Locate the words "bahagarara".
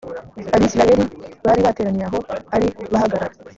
2.93-3.33